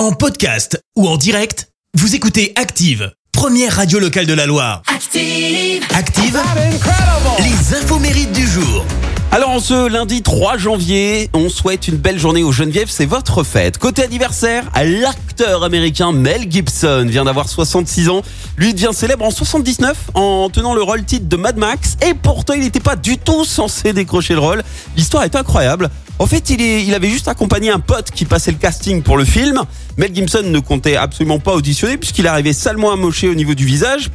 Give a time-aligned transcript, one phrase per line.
[0.00, 4.80] En podcast ou en direct, vous écoutez Active, première radio locale de la Loire.
[4.86, 5.84] Active.
[5.94, 6.40] Active,
[7.38, 8.86] les infos mérites du jour.
[9.30, 13.44] Alors en ce lundi 3 janvier, on souhaite une belle journée aux Geneviève, c'est votre
[13.44, 13.76] fête.
[13.76, 18.22] Côté anniversaire, l'acteur américain Mel Gibson vient d'avoir 66 ans.
[18.56, 22.54] Lui devient célèbre en 79 en tenant le rôle titre de Mad Max et pourtant
[22.54, 24.62] il n'était pas du tout censé décrocher le rôle.
[24.96, 25.90] L'histoire est incroyable.
[26.20, 29.58] En fait, il, avait juste accompagné un pote qui passait le casting pour le film.
[29.96, 34.10] Mel Gibson ne comptait absolument pas auditionner puisqu'il arrivait salement amoché au niveau du visage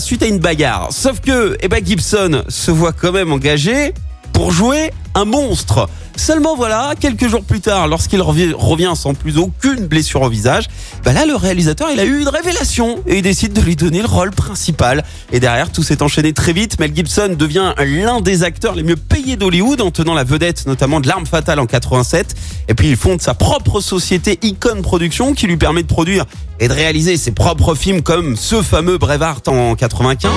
[0.00, 0.88] suite à une bagarre.
[0.90, 3.94] Sauf que, eh ben, Gibson se voit quand même engagé
[4.32, 5.88] pour jouer un monstre.
[6.16, 10.68] Seulement voilà, quelques jours plus tard, lorsqu'il revient sans plus aucune blessure au visage,
[11.04, 14.00] bah là le réalisateur il a eu une révélation et il décide de lui donner
[14.00, 15.04] le rôle principal.
[15.32, 16.78] Et derrière tout s'est enchaîné très vite.
[16.78, 21.00] Mel Gibson devient l'un des acteurs les mieux payés d'Hollywood en tenant la vedette notamment
[21.00, 22.34] de L'arme fatale en 87.
[22.68, 26.24] Et puis il fonde sa propre société Icon Production qui lui permet de produire
[26.60, 30.30] et de réaliser ses propres films comme ce fameux Braveheart en 95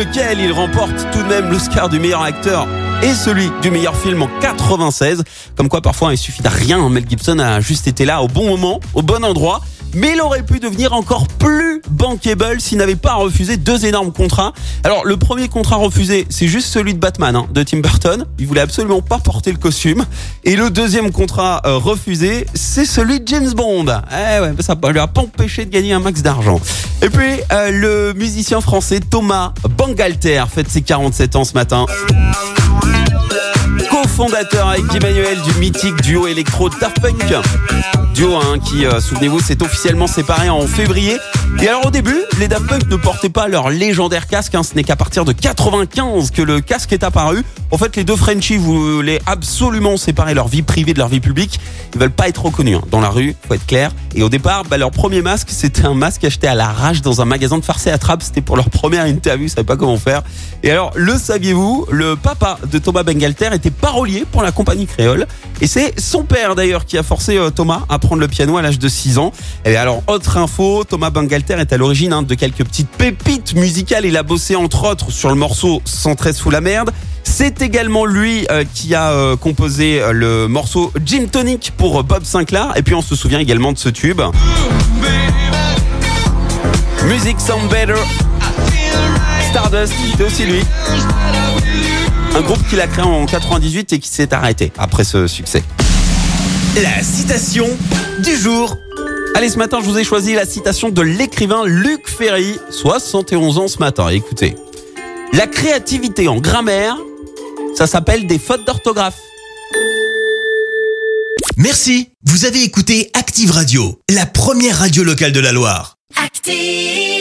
[0.00, 2.66] lequel il remporte tout de même l'Oscar du meilleur acteur
[3.02, 5.22] et celui du meilleur film en 96.
[5.56, 6.88] Comme quoi parfois il suffit de rien.
[6.88, 9.60] Mel Gibson a juste été là au bon moment, au bon endroit
[9.94, 14.52] mais il aurait pu devenir encore plus bankable s'il n'avait pas refusé deux énormes contrats.
[14.84, 18.26] Alors le premier contrat refusé, c'est juste celui de Batman, hein, de Tim Burton.
[18.38, 20.04] Il voulait absolument pas porter le costume.
[20.44, 23.86] Et le deuxième contrat euh, refusé, c'est celui de James Bond.
[23.86, 26.60] Eh ouais, ça lui a pas empêché de gagner un max d'argent.
[27.02, 31.86] Et puis euh, le musicien français Thomas Bangalter fête ses 47 ans ce matin
[34.20, 37.34] co-fondateur avec Emmanuel du mythique duo électro Daft Punk.
[38.14, 41.16] Duo hein, qui, euh, souvenez-vous, s'est officiellement séparé en février.
[41.58, 44.54] Et alors au début, les Daft Punk ne portaient pas leur légendaire casque.
[44.54, 44.62] Hein.
[44.62, 47.44] Ce n'est qu'à partir de 95 que le casque est apparu.
[47.70, 51.60] En fait, les deux Frenchies voulaient absolument séparer leur vie privée de leur vie publique.
[51.94, 52.86] Ils veulent pas être reconnus hein.
[52.90, 53.92] dans la rue, faut être clair.
[54.14, 57.26] Et au départ, bah, leur premier masque, c'était un masque acheté à l'arrache dans un
[57.26, 58.22] magasin de farce et attrape.
[58.22, 60.22] C'était pour leur première interview, ils savaient pas comment faire.
[60.62, 65.26] Et alors, le saviez-vous, le papa de Thomas Bengalter était parolier pour la compagnie créole.
[65.60, 68.62] Et c'est son père d'ailleurs qui a forcé euh, Thomas à prendre le piano à
[68.62, 69.32] l'âge de 6 ans.
[69.66, 74.04] Et alors, autre info, Thomas Bengalter est à l'origine hein, de quelques petites pépites musicales.
[74.04, 76.90] Il a bossé entre autres sur le morceau 113 sous la merde.
[77.24, 82.72] C'est également lui euh, qui a euh, composé le morceau Jim Tonic pour Bob Sinclair.
[82.76, 84.20] Et puis on se souvient également de ce tube.
[87.04, 87.94] Music Sound Better.
[89.50, 90.62] Stardust, c'est aussi lui.
[92.36, 95.64] Un groupe qu'il a créé en 98 et qui s'est arrêté après ce succès.
[96.76, 97.66] La citation
[98.22, 98.78] du jour.
[99.34, 103.68] Allez, ce matin, je vous ai choisi la citation de l'écrivain Luc Ferry, 71 ans
[103.68, 104.08] ce matin.
[104.08, 104.54] Écoutez,
[105.32, 106.96] la créativité en grammaire,
[107.74, 109.18] ça s'appelle des fautes d'orthographe.
[111.56, 112.08] Merci.
[112.24, 115.96] Vous avez écouté Active Radio, la première radio locale de la Loire.
[116.22, 117.19] Active.